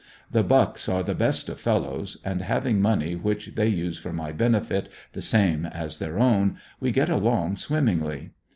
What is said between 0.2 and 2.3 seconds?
The Bucks are the best of fellows,